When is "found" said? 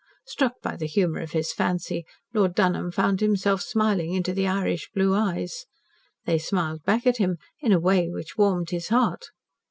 2.91-3.19